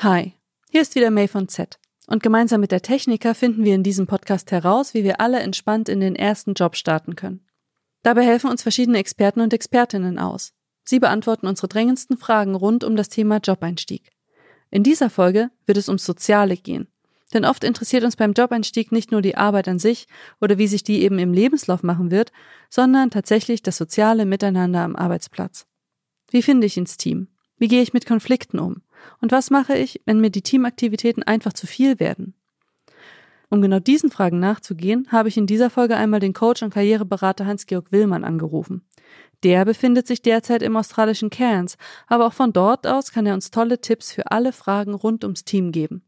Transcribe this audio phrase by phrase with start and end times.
[0.00, 0.34] Hi,
[0.70, 1.78] hier ist wieder May von Z.
[2.06, 5.88] Und gemeinsam mit der Techniker finden wir in diesem Podcast heraus, wie wir alle entspannt
[5.88, 7.46] in den ersten Job starten können.
[8.02, 10.52] Dabei helfen uns verschiedene Experten und Expertinnen aus.
[10.84, 14.10] Sie beantworten unsere drängendsten Fragen rund um das Thema Jobeinstieg.
[14.70, 16.88] In dieser Folge wird es ums Soziale gehen.
[17.32, 20.08] Denn oft interessiert uns beim Jobeinstieg nicht nur die Arbeit an sich
[20.42, 22.32] oder wie sich die eben im Lebenslauf machen wird,
[22.68, 25.66] sondern tatsächlich das soziale Miteinander am Arbeitsplatz.
[26.30, 27.28] Wie finde ich ins Team?
[27.56, 28.82] Wie gehe ich mit Konflikten um?
[29.20, 32.34] Und was mache ich, wenn mir die Teamaktivitäten einfach zu viel werden?
[33.48, 37.46] Um genau diesen Fragen nachzugehen, habe ich in dieser Folge einmal den Coach und Karriereberater
[37.46, 38.82] Hans-Georg Willmann angerufen.
[39.42, 41.76] Der befindet sich derzeit im australischen Cairns,
[42.08, 45.44] aber auch von dort aus kann er uns tolle Tipps für alle Fragen rund ums
[45.44, 46.02] Team geben.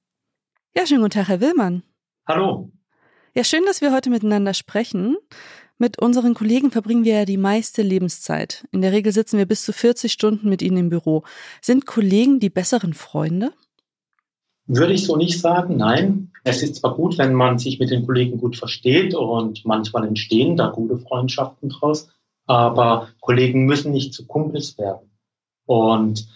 [0.74, 1.82] Ja, schönen guten Tag, Herr Willmann.
[2.26, 2.72] Hallo.
[3.34, 5.16] Ja, schön, dass wir heute miteinander sprechen.
[5.80, 8.66] Mit unseren Kollegen verbringen wir ja die meiste Lebenszeit.
[8.72, 11.22] In der Regel sitzen wir bis zu 40 Stunden mit ihnen im Büro.
[11.62, 13.52] Sind Kollegen die besseren Freunde?
[14.66, 16.32] Würde ich so nicht sagen, nein.
[16.42, 20.56] Es ist zwar gut, wenn man sich mit den Kollegen gut versteht und manchmal entstehen
[20.56, 22.08] da gute Freundschaften draus,
[22.46, 25.08] aber Kollegen müssen nicht zu Kumpels werden.
[25.64, 26.26] Und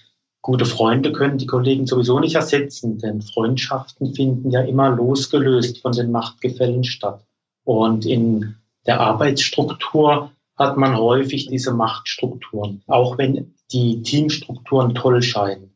[0.40, 5.92] gute Freunde können die Kollegen sowieso nicht ersetzen, denn Freundschaften finden ja immer losgelöst von
[5.92, 7.26] den Machtgefällen statt.
[7.64, 15.72] Und in der Arbeitsstruktur hat man häufig diese Machtstrukturen, auch wenn die Teamstrukturen toll scheinen.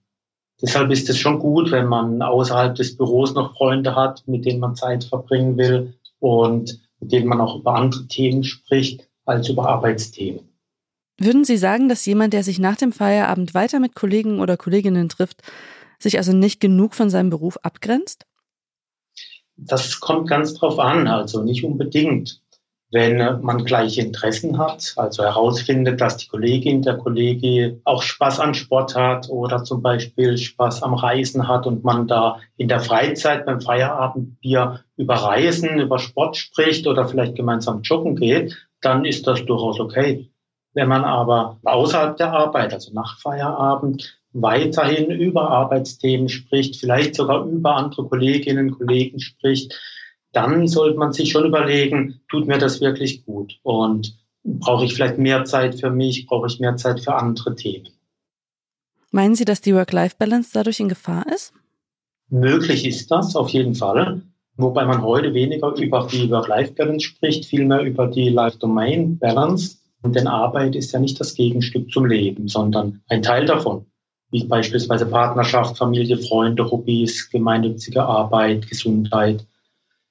[0.62, 4.60] Deshalb ist es schon gut, wenn man außerhalb des Büros noch Freunde hat, mit denen
[4.60, 9.68] man Zeit verbringen will und mit denen man auch über andere Themen spricht als über
[9.68, 10.48] Arbeitsthemen.
[11.18, 15.08] Würden Sie sagen, dass jemand, der sich nach dem Feierabend weiter mit Kollegen oder Kolleginnen
[15.08, 15.42] trifft,
[15.98, 18.26] sich also nicht genug von seinem Beruf abgrenzt?
[19.56, 22.42] Das kommt ganz drauf an, also nicht unbedingt.
[22.92, 28.54] Wenn man gleiche Interessen hat, also herausfindet, dass die Kollegin, der Kollege auch Spaß an
[28.54, 33.44] Sport hat oder zum Beispiel Spaß am Reisen hat und man da in der Freizeit
[33.44, 39.44] beim Feierabendbier über Reisen, über Sport spricht oder vielleicht gemeinsam joggen geht, dann ist das
[39.44, 40.30] durchaus okay.
[40.72, 47.44] Wenn man aber außerhalb der Arbeit, also nach Feierabend, weiterhin über Arbeitsthemen spricht, vielleicht sogar
[47.46, 49.74] über andere Kolleginnen und Kollegen spricht,
[50.36, 53.58] dann sollte man sich schon überlegen, tut mir das wirklich gut?
[53.62, 56.26] Und brauche ich vielleicht mehr Zeit für mich?
[56.26, 57.88] Brauche ich mehr Zeit für andere Themen?
[59.10, 61.54] Meinen Sie, dass die Work-Life-Balance dadurch in Gefahr ist?
[62.28, 64.20] Möglich ist das auf jeden Fall.
[64.56, 69.78] Wobei man heute weniger über die Work-Life-Balance spricht, vielmehr über die Life-Domain-Balance.
[70.04, 73.86] Denn Arbeit ist ja nicht das Gegenstück zum Leben, sondern ein Teil davon.
[74.30, 79.46] Wie beispielsweise Partnerschaft, Familie, Freunde, Hobbys, gemeinnützige Arbeit, Gesundheit.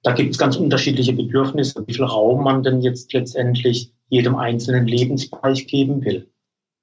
[0.05, 4.85] Da gibt es ganz unterschiedliche Bedürfnisse, wie viel Raum man denn jetzt letztendlich jedem einzelnen
[4.85, 6.29] Lebensbereich geben will.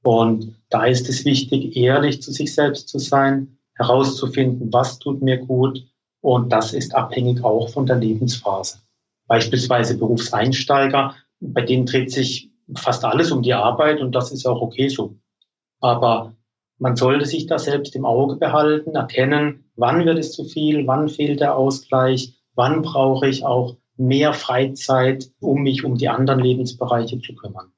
[0.03, 5.37] Und da ist es wichtig, ehrlich zu sich selbst zu sein, herauszufinden, was tut mir
[5.37, 5.87] gut.
[6.21, 8.79] Und das ist abhängig auch von der Lebensphase.
[9.29, 14.61] Beispielsweise Berufseinsteiger, bei denen dreht sich fast alles um die Arbeit und das ist auch
[14.61, 15.15] okay so.
[15.79, 16.35] Aber
[16.79, 21.09] man sollte sich da selbst im Auge behalten, erkennen, wann wird es zu viel, wann
[21.09, 27.21] fehlt der Ausgleich, wann brauche ich auch mehr Freizeit, um mich um die anderen Lebensbereiche
[27.21, 27.73] zu kümmern.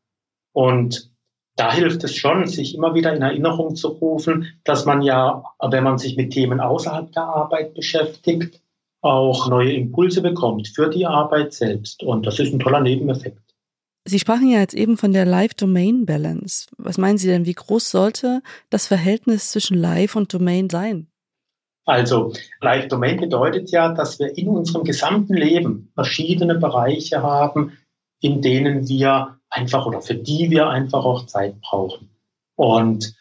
[0.53, 1.11] Und
[1.57, 5.85] da hilft es schon, sich immer wieder in Erinnerung zu rufen, dass man ja, wenn
[5.85, 8.61] man sich mit Themen außerhalb der Arbeit beschäftigt,
[9.03, 12.03] auch neue Impulse bekommt für die Arbeit selbst.
[12.03, 13.39] Und das ist ein toller Nebeneffekt.
[14.07, 16.67] Sie sprachen ja jetzt eben von der Live-Domain-Balance.
[16.77, 21.09] Was meinen Sie denn, wie groß sollte das Verhältnis zwischen Live und Domain sein?
[21.85, 27.77] Also Live Domain bedeutet ja, dass wir in unserem gesamten Leben verschiedene Bereiche haben,
[28.21, 32.11] in denen wir einfach oder für die wir einfach auch Zeit brauchen.
[32.57, 33.15] Und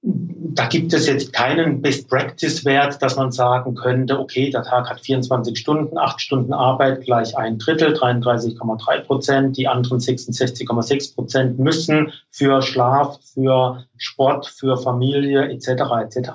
[0.00, 5.58] da gibt es jetzt keinen Best-Practice-Wert, dass man sagen könnte, okay, der Tag hat 24
[5.58, 12.62] Stunden, 8 Stunden Arbeit gleich ein Drittel, 33,3 Prozent, die anderen 66,6 Prozent müssen für
[12.62, 15.68] Schlaf, für Sport, für Familie etc.
[16.00, 16.30] etc.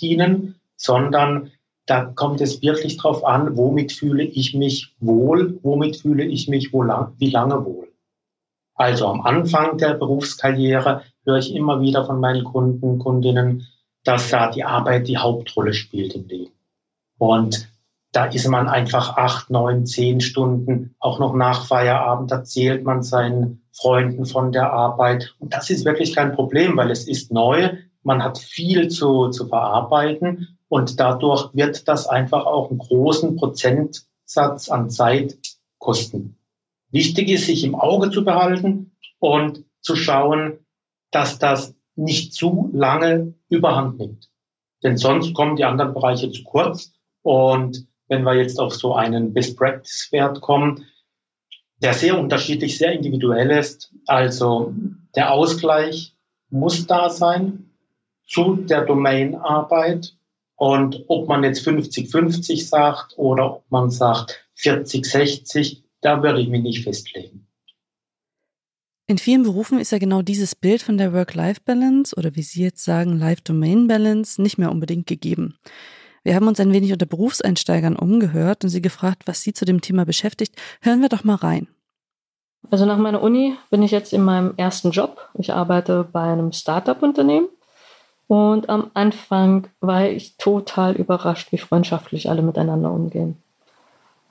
[0.00, 1.50] dienen sondern
[1.86, 6.72] da kommt es wirklich drauf an, womit fühle ich mich wohl, womit fühle ich mich
[6.72, 7.92] wo lang, wie lange wohl.
[8.74, 13.66] Also am Anfang der Berufskarriere höre ich immer wieder von meinen Kunden, Kundinnen,
[14.04, 16.52] dass da die Arbeit die Hauptrolle spielt im Leben.
[17.18, 17.68] Und
[18.12, 23.62] da ist man einfach acht, neun, zehn Stunden, auch noch nach Feierabend erzählt man seinen
[23.72, 25.34] Freunden von der Arbeit.
[25.38, 29.46] Und das ist wirklich kein Problem, weil es ist neu, man hat viel zu, zu
[29.48, 35.38] verarbeiten und dadurch wird das einfach auch einen großen Prozentsatz an Zeit
[35.78, 36.38] kosten.
[36.90, 40.58] Wichtig ist, sich im Auge zu behalten und zu schauen,
[41.10, 44.30] dass das nicht zu lange überhand nimmt.
[44.82, 46.92] Denn sonst kommen die anderen Bereiche zu kurz.
[47.22, 50.84] Und wenn wir jetzt auf so einen Best-Practice-Wert kommen,
[51.82, 53.92] der sehr unterschiedlich, sehr individuell ist.
[54.06, 54.72] Also
[55.14, 56.16] der Ausgleich
[56.50, 57.70] muss da sein
[58.26, 60.16] zu der Domainarbeit.
[60.56, 66.62] Und ob man jetzt 50-50 sagt oder ob man sagt 40-60, da würde ich mich
[66.62, 67.46] nicht festlegen.
[69.08, 72.84] In vielen Berufen ist ja genau dieses Bild von der Work-Life-Balance oder wie Sie jetzt
[72.84, 75.56] sagen, Life-Domain-Balance nicht mehr unbedingt gegeben.
[76.24, 79.80] Wir haben uns ein wenig unter Berufseinsteigern umgehört und sie gefragt, was sie zu dem
[79.80, 80.56] Thema beschäftigt.
[80.80, 81.68] Hören wir doch mal rein.
[82.68, 85.28] Also nach meiner Uni bin ich jetzt in meinem ersten Job.
[85.34, 87.48] Ich arbeite bei einem Startup-Unternehmen.
[88.28, 93.36] Und am Anfang war ich total überrascht, wie freundschaftlich alle miteinander umgehen.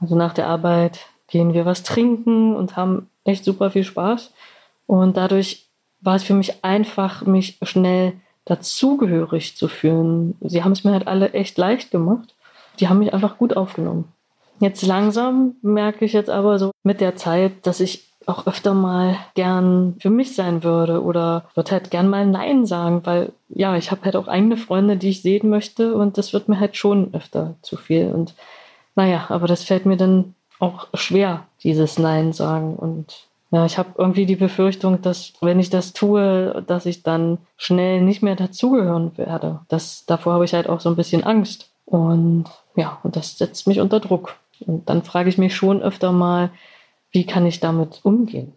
[0.01, 4.33] Also nach der Arbeit gehen wir was trinken und haben echt super viel Spaß.
[4.85, 5.67] Und dadurch
[6.01, 8.13] war es für mich einfach, mich schnell
[8.43, 10.35] dazugehörig zu fühlen.
[10.41, 12.35] Sie haben es mir halt alle echt leicht gemacht.
[12.79, 14.11] Die haben mich einfach gut aufgenommen.
[14.59, 19.17] Jetzt langsam merke ich jetzt aber so mit der Zeit, dass ich auch öfter mal
[19.35, 23.91] gern für mich sein würde oder würde halt gern mal Nein sagen, weil ja, ich
[23.91, 27.13] habe halt auch eigene Freunde, die ich sehen möchte und das wird mir halt schon
[27.13, 28.11] öfter zu viel.
[28.11, 28.33] Und
[28.95, 32.75] naja, aber das fällt mir dann auch schwer, dieses Nein sagen.
[32.75, 37.37] Und ja, ich habe irgendwie die Befürchtung, dass wenn ich das tue, dass ich dann
[37.57, 39.59] schnell nicht mehr dazugehören werde.
[39.67, 41.69] Das, davor habe ich halt auch so ein bisschen Angst.
[41.85, 42.45] Und
[42.75, 44.35] ja, und das setzt mich unter Druck.
[44.65, 46.49] Und dann frage ich mich schon öfter mal,
[47.15, 48.53] wie kann ich damit umgehen?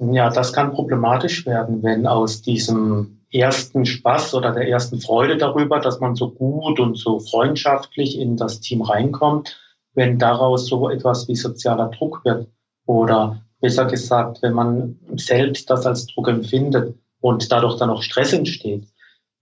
[0.00, 5.78] Ja, das kann problematisch werden, wenn aus diesem ersten Spaß oder der ersten Freude darüber,
[5.78, 9.60] dass man so gut und so freundschaftlich in das Team reinkommt,
[9.94, 12.48] wenn daraus so etwas wie sozialer Druck wird
[12.86, 18.32] oder besser gesagt, wenn man selbst das als Druck empfindet und dadurch dann auch Stress
[18.32, 18.88] entsteht.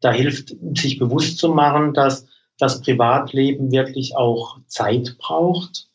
[0.01, 2.27] Da hilft, sich bewusst zu machen, dass
[2.59, 5.91] das Privatleben wirklich auch Zeit braucht,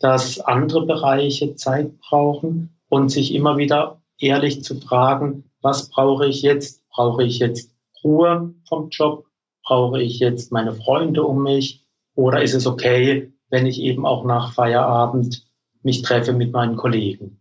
[0.00, 6.42] dass andere Bereiche Zeit brauchen und sich immer wieder ehrlich zu fragen, was brauche ich
[6.42, 6.82] jetzt?
[6.88, 9.26] Brauche ich jetzt Ruhe vom Job?
[9.62, 11.86] Brauche ich jetzt meine Freunde um mich?
[12.14, 15.46] Oder ist es okay, wenn ich eben auch nach Feierabend
[15.82, 17.40] mich treffe mit meinen Kollegen?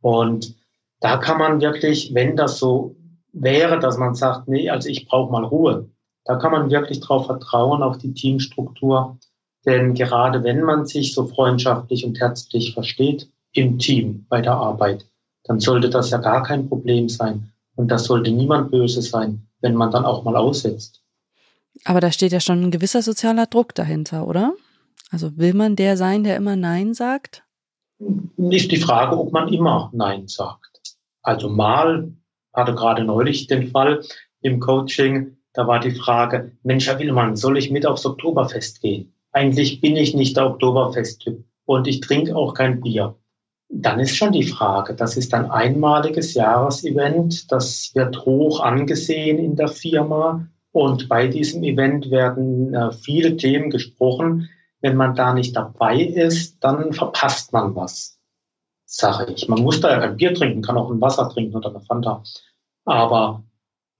[0.00, 0.56] Und
[1.00, 2.96] da kann man wirklich, wenn das so
[3.32, 5.88] wäre, dass man sagt, nee, also ich brauche mal Ruhe,
[6.24, 9.18] da kann man wirklich darauf vertrauen, auf die Teamstruktur.
[9.64, 15.06] Denn gerade wenn man sich so freundschaftlich und herzlich versteht im Team bei der Arbeit,
[15.44, 17.52] dann sollte das ja gar kein Problem sein.
[17.76, 21.02] Und das sollte niemand böse sein, wenn man dann auch mal aussetzt.
[21.84, 24.54] Aber da steht ja schon ein gewisser sozialer Druck dahinter, oder?
[25.10, 27.44] Also will man der sein, der immer Nein sagt?
[28.36, 30.96] Ist die Frage, ob man immer Nein sagt.
[31.22, 32.12] Also mal
[32.52, 34.02] hatte gerade neulich den Fall
[34.40, 39.11] im Coaching, da war die Frage, Mensch, Herr Willmann, soll ich mit aufs Oktoberfest gehen?
[39.32, 43.16] Eigentlich bin ich nicht der Oktoberfest-Typ und ich trinke auch kein Bier.
[43.68, 49.56] Dann ist schon die Frage, das ist ein einmaliges Jahresevent, das wird hoch angesehen in
[49.56, 54.50] der Firma und bei diesem Event werden äh, viele Themen gesprochen.
[54.80, 58.18] Wenn man da nicht dabei ist, dann verpasst man was,
[58.84, 59.48] sage ich.
[59.48, 62.22] Man muss da ja kein Bier trinken, kann auch ein Wasser trinken oder eine Fanta.
[62.84, 63.44] Aber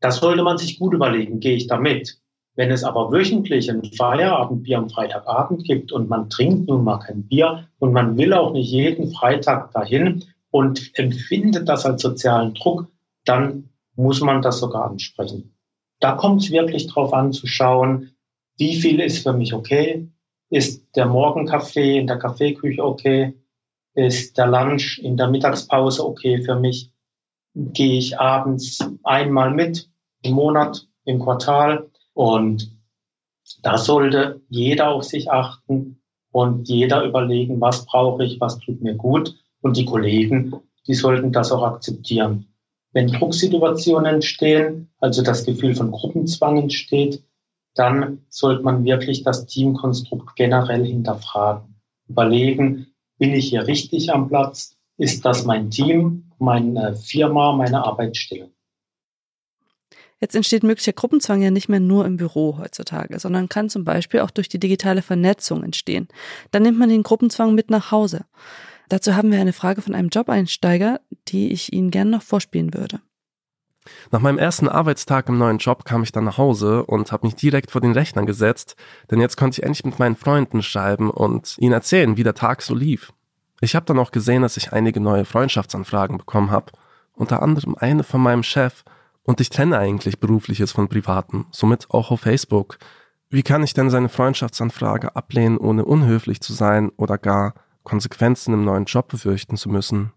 [0.01, 2.22] das sollte man sich gut überlegen, gehe ich da mit?
[2.55, 7.27] Wenn es aber wöchentlich ein Feierabendbier am Freitagabend gibt und man trinkt nun mal kein
[7.27, 12.89] Bier und man will auch nicht jeden Freitag dahin und empfindet das als sozialen Druck,
[13.25, 15.55] dann muss man das sogar ansprechen.
[16.01, 18.11] Da kommt es wirklich drauf an zu schauen,
[18.59, 20.09] wie viel ist für mich okay?
[20.51, 23.35] Ist der Morgenkaffee in der Kaffeeküche okay?
[23.95, 26.93] Ist der Lunch in der Mittagspause okay für mich?
[27.55, 29.89] Gehe ich abends einmal mit
[30.23, 31.91] im Monat, im Quartal.
[32.15, 32.77] Und
[33.63, 38.95] da sollte jeder auf sich achten und jeder überlegen, was brauche ich, was tut mir
[38.95, 39.37] gut.
[39.61, 40.55] Und die Kollegen,
[40.87, 42.47] die sollten das auch akzeptieren.
[42.93, 47.23] Wenn Drucksituationen entstehen, also das Gefühl von Gruppenzwang entsteht,
[47.75, 51.77] dann sollte man wirklich das Teamkonstrukt generell hinterfragen.
[52.09, 52.89] Überlegen,
[53.19, 54.77] bin ich hier richtig am Platz?
[54.99, 58.51] Ist das mein Team, meine Firma, meine Arbeitsstelle?
[60.23, 64.21] Jetzt entsteht möglicher Gruppenzwang ja nicht mehr nur im Büro heutzutage, sondern kann zum Beispiel
[64.21, 66.07] auch durch die digitale Vernetzung entstehen.
[66.53, 68.25] Dann nimmt man den Gruppenzwang mit nach Hause.
[68.89, 73.01] Dazu haben wir eine Frage von einem Job-Einsteiger, die ich Ihnen gerne noch vorspielen würde.
[74.13, 77.35] Nach meinem ersten Arbeitstag im neuen Job kam ich dann nach Hause und habe mich
[77.35, 78.77] direkt vor den Rechnern gesetzt,
[79.11, 82.63] denn jetzt konnte ich endlich mit meinen Freunden schreiben und ihnen erzählen, wie der Tag
[82.63, 83.13] so lief.
[83.61, 86.71] Ich habe dann auch gesehen, dass ich einige neue Freundschaftsanfragen bekommen habe,
[87.13, 88.85] unter anderem eine von meinem Chef,
[89.25, 92.79] Und ich trenne eigentlich berufliches von privatem, somit auch auf Facebook.
[93.31, 98.65] Wie kann ich denn seine Freundschaftsanfrage ablehnen, ohne unhöflich zu sein oder gar Konsequenzen im
[98.65, 100.13] neuen Job befürchten zu müssen?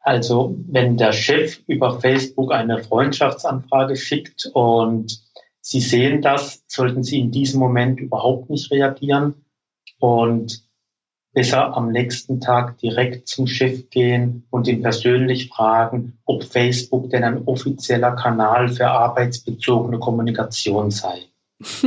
[0.00, 5.24] Also, wenn der Chef über Facebook eine Freundschaftsanfrage schickt und
[5.60, 9.46] Sie sehen das, sollten Sie in diesem Moment überhaupt nicht reagieren
[9.98, 10.62] und
[11.34, 17.24] besser am nächsten Tag direkt zum Chef gehen und ihn persönlich fragen, ob Facebook denn
[17.24, 21.22] ein offizieller Kanal für arbeitsbezogene Kommunikation sei.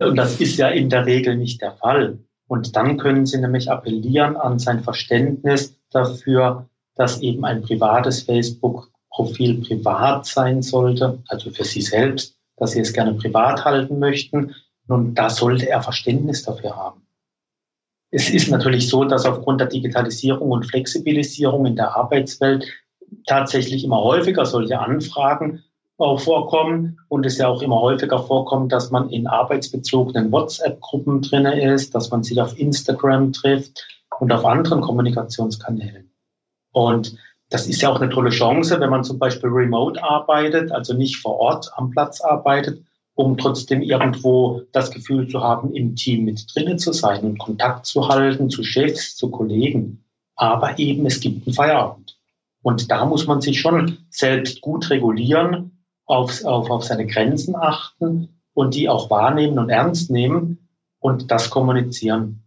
[0.00, 2.18] und das ist ja in der Regel nicht der Fall.
[2.48, 9.60] Und dann können Sie nämlich appellieren an sein Verständnis dafür, dass eben ein privates Facebook-Profil
[9.60, 14.56] privat sein sollte, also für Sie selbst, dass Sie es gerne privat halten möchten.
[14.88, 17.02] Nun, da sollte er Verständnis dafür haben.
[18.10, 22.66] Es ist natürlich so, dass aufgrund der Digitalisierung und Flexibilisierung in der Arbeitswelt
[23.26, 25.62] tatsächlich immer häufiger solche Anfragen
[25.98, 31.60] auch vorkommen und es ja auch immer häufiger vorkommt, dass man in arbeitsbezogenen WhatsApp-Gruppen drinne
[31.74, 33.86] ist, dass man sich auf Instagram trifft
[34.18, 36.10] und auf anderen Kommunikationskanälen.
[36.72, 37.16] Und
[37.50, 41.16] das ist ja auch eine tolle Chance, wenn man zum Beispiel remote arbeitet, also nicht
[41.16, 42.82] vor Ort am Platz arbeitet,
[43.14, 47.86] um trotzdem irgendwo das Gefühl zu haben, im Team mit drinnen zu sein und Kontakt
[47.86, 50.04] zu halten zu Chefs, zu Kollegen.
[50.36, 52.18] Aber eben, es gibt einen Feierabend.
[52.62, 58.40] Und da muss man sich schon selbst gut regulieren auf, auf, auf seine Grenzen achten
[58.54, 62.42] und die auch wahrnehmen und ernst nehmen und das kommunizieren.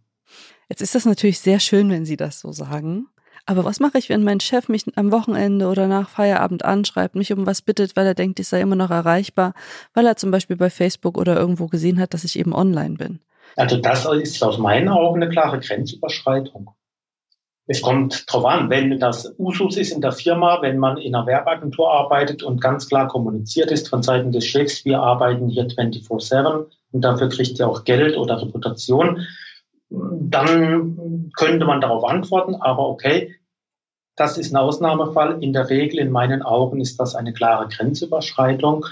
[0.68, 3.06] Jetzt ist das natürlich sehr schön, wenn Sie das so sagen.
[3.46, 7.32] Aber was mache ich, wenn mein Chef mich am Wochenende oder nach Feierabend anschreibt, mich
[7.32, 9.52] um was bittet, weil er denkt, ich sei immer noch erreichbar,
[9.92, 13.20] weil er zum Beispiel bei Facebook oder irgendwo gesehen hat, dass ich eben online bin?
[13.56, 16.70] Also das ist aus meinen Augen eine klare Grenzüberschreitung.
[17.66, 21.26] Es kommt drauf an, wenn das Usus ist in der Firma, wenn man in einer
[21.26, 26.66] Werbeagentur arbeitet und ganz klar kommuniziert ist von Seiten des Chefs, wir arbeiten hier 24-7
[26.92, 29.26] und dafür kriegt ihr auch Geld oder Reputation,
[30.20, 33.34] dann könnte man darauf antworten, aber okay,
[34.16, 35.42] das ist ein Ausnahmefall.
[35.42, 38.86] In der Regel, in meinen Augen, ist das eine klare Grenzüberschreitung,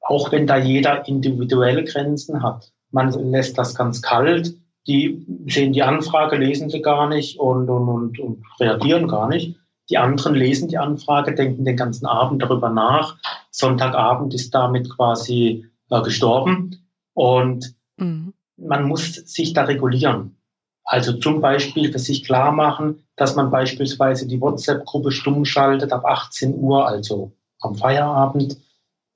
[0.00, 2.72] auch wenn da jeder individuelle Grenzen hat.
[2.90, 4.54] Man lässt das ganz kalt
[4.86, 9.56] die sehen die Anfrage, lesen sie gar nicht und, und, und, und reagieren gar nicht.
[9.90, 13.16] Die anderen lesen die Anfrage, denken den ganzen Abend darüber nach.
[13.50, 16.88] Sonntagabend ist damit quasi äh, gestorben.
[17.14, 18.32] Und mhm.
[18.56, 20.35] man muss sich da regulieren.
[20.86, 26.04] Also zum Beispiel für sich klar machen, dass man beispielsweise die WhatsApp-Gruppe stumm schaltet ab
[26.04, 28.56] 18 Uhr, also am Feierabend,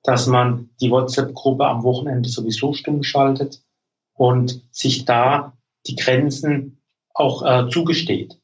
[0.03, 3.63] dass man die WhatsApp-Gruppe am Wochenende sowieso stumm schaltet
[4.13, 5.53] und sich da
[5.87, 6.81] die Grenzen
[7.13, 8.37] auch äh, zugesteht.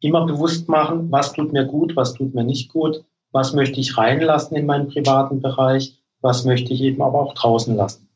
[0.00, 3.98] Immer bewusst machen, was tut mir gut, was tut mir nicht gut, was möchte ich
[3.98, 8.08] reinlassen in meinen privaten Bereich, was möchte ich eben aber auch draußen lassen.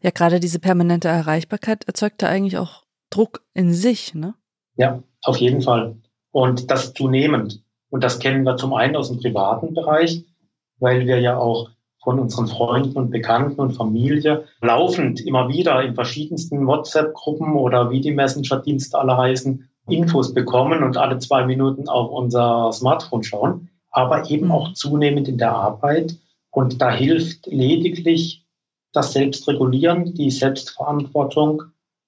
[0.00, 2.85] Ja, gerade diese permanente Erreichbarkeit erzeugt da eigentlich auch
[3.16, 4.34] Druck in sich, ne?
[4.76, 5.96] Ja, auf jeden Fall.
[6.32, 7.62] Und das zunehmend.
[7.88, 10.24] Und das kennen wir zum einen aus dem privaten Bereich,
[10.78, 11.70] weil wir ja auch
[12.02, 18.00] von unseren Freunden und Bekannten und Familie laufend immer wieder in verschiedensten WhatsApp-Gruppen oder wie
[18.00, 24.28] die Messenger-Dienste alle heißen, Infos bekommen und alle zwei Minuten auf unser Smartphone schauen, aber
[24.30, 26.16] eben auch zunehmend in der Arbeit.
[26.50, 28.44] Und da hilft lediglich
[28.92, 31.62] das Selbstregulieren, die Selbstverantwortung,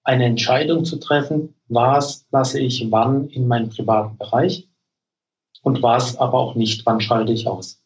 [0.08, 4.66] eine Entscheidung zu treffen, was lasse ich wann in meinem privaten Bereich
[5.60, 7.82] und was aber auch nicht, wann schalte ich aus.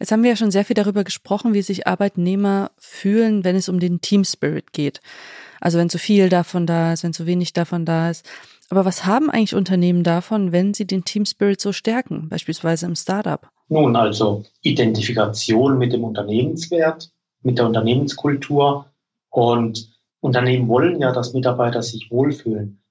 [0.00, 3.68] Jetzt haben wir ja schon sehr viel darüber gesprochen, wie sich Arbeitnehmer fühlen, wenn es
[3.68, 5.00] um den Team Spirit geht.
[5.60, 8.26] Also wenn zu viel davon da ist, wenn zu wenig davon da ist.
[8.70, 12.96] Aber was haben eigentlich Unternehmen davon, wenn sie den Team Spirit so stärken, beispielsweise im
[12.96, 13.50] Startup?
[13.68, 17.10] Nun, also Identifikation mit dem Unternehmenswert,
[17.42, 18.86] mit der Unternehmenskultur
[19.28, 22.82] und Unternehmen wollen ja, dass Mitarbeiter sich wohlfühlen.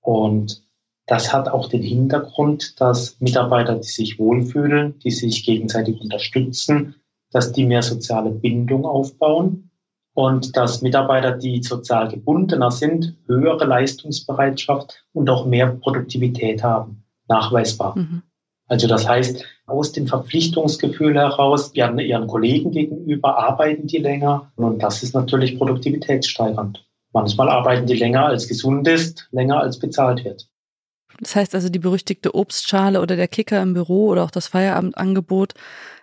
[0.00, 0.62] Und
[1.06, 6.96] das hat auch den Hintergrund, dass Mitarbeiter, die sich wohlfühlen, die sich gegenseitig unterstützen,
[7.30, 9.70] dass die mehr soziale Bindung aufbauen
[10.14, 17.96] und dass Mitarbeiter, die sozial gebundener sind, höhere Leistungsbereitschaft und auch mehr Produktivität haben, nachweisbar.
[17.96, 18.22] Mhm.
[18.68, 24.82] Also das heißt, aus dem Verpflichtungsgefühl heraus, ihren, ihren Kollegen gegenüber arbeiten die länger und
[24.82, 26.84] das ist natürlich produktivitätssteigernd.
[27.12, 30.48] Manchmal arbeiten die länger als gesund ist, länger als bezahlt wird.
[31.20, 35.54] Das heißt also, die berüchtigte Obstschale oder der Kicker im Büro oder auch das Feierabendangebot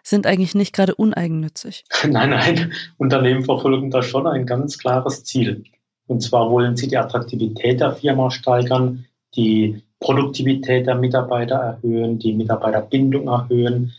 [0.03, 1.86] sind eigentlich nicht gerade uneigennützig.
[2.07, 5.63] Nein, nein, Unternehmen verfolgen da schon ein ganz klares Ziel.
[6.07, 9.05] Und zwar wollen sie die Attraktivität der Firma steigern,
[9.36, 13.93] die Produktivität der Mitarbeiter erhöhen, die Mitarbeiterbindung erhöhen,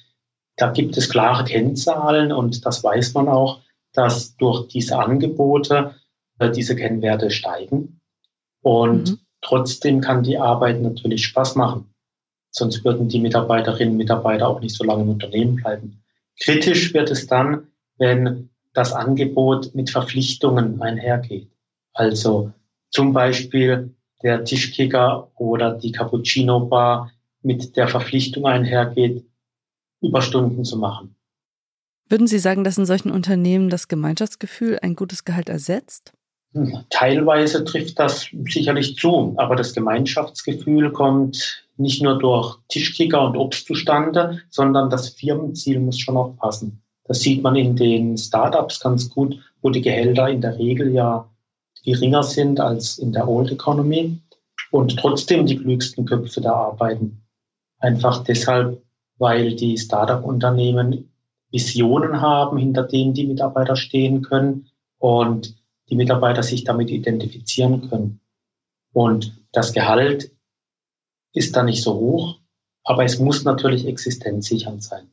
[0.58, 3.60] Da gibt es klare Kennzahlen und das weiß man auch,
[3.92, 5.96] dass durch diese Angebote
[6.38, 8.00] äh, diese Kennwerte steigen.
[8.62, 9.18] Und mhm.
[9.42, 11.92] trotzdem kann die Arbeit natürlich Spaß machen.
[12.50, 16.02] Sonst würden die Mitarbeiterinnen und Mitarbeiter auch nicht so lange im Unternehmen bleiben.
[16.40, 17.66] Kritisch wird es dann,
[17.98, 21.50] wenn das Angebot mit Verpflichtungen einhergeht.
[21.92, 22.52] Also
[22.90, 29.24] zum Beispiel der Tischkicker oder die Cappuccino Bar mit der Verpflichtung einhergeht,
[30.00, 31.16] Überstunden zu machen.
[32.08, 36.12] Würden Sie sagen, dass in solchen Unternehmen das Gemeinschaftsgefühl ein gutes Gehalt ersetzt?
[36.52, 43.36] Hm, teilweise trifft das sicherlich zu, aber das Gemeinschaftsgefühl kommt nicht nur durch Tischkicker und
[43.36, 46.82] Obst zustande, sondern das Firmenziel muss schon auch passen.
[47.04, 51.28] Das sieht man in den Startups ganz gut, wo die Gehälter in der Regel ja
[51.86, 54.18] geringer sind als in der Old Economy
[54.72, 57.22] und trotzdem die klügsten Köpfe da arbeiten.
[57.78, 58.82] Einfach deshalb,
[59.18, 61.10] weil die Startup-Unternehmen
[61.50, 65.56] Visionen haben, hinter denen die Mitarbeiter stehen können und
[65.88, 68.20] die Mitarbeiter sich damit identifizieren können.
[68.92, 70.32] Und das Gehalt
[71.32, 72.40] ist da nicht so hoch,
[72.82, 75.08] aber es muss natürlich existenzsichernd sein.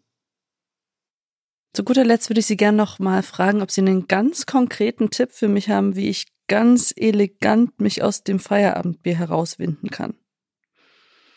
[1.74, 5.12] Zu guter Letzt würde ich Sie gerne noch mal fragen, ob Sie einen ganz konkreten
[5.12, 10.14] Tipp für mich haben, wie ich ganz elegant mich aus dem Feierabendbier herauswinden kann.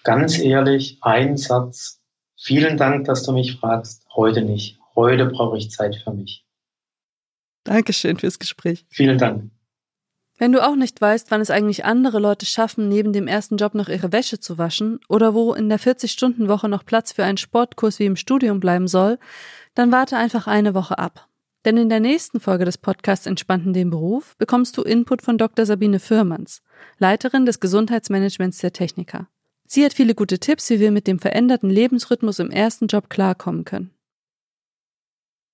[0.04, 2.02] Ganz ehrlich, ein Satz.
[2.38, 4.04] Vielen Dank, dass du mich fragst.
[4.14, 4.78] Heute nicht.
[4.94, 6.44] Heute brauche ich Zeit für mich.
[7.64, 8.84] Dankeschön fürs Gespräch.
[8.90, 9.50] Vielen Dank.
[10.36, 13.74] Wenn du auch nicht weißt, wann es eigentlich andere Leute schaffen, neben dem ersten Job
[13.74, 17.98] noch ihre Wäsche zu waschen oder wo in der 40-Stunden-Woche noch Platz für einen Sportkurs
[18.00, 19.18] wie im Studium bleiben soll,
[19.74, 21.26] dann warte einfach eine Woche ab.
[21.66, 25.66] Denn in der nächsten Folge des Podcasts Entspannten den Beruf bekommst du Input von Dr.
[25.66, 26.62] Sabine Firmans,
[26.98, 29.26] Leiterin des Gesundheitsmanagements der Techniker.
[29.66, 33.64] Sie hat viele gute Tipps, wie wir mit dem veränderten Lebensrhythmus im ersten Job klarkommen
[33.64, 33.90] können.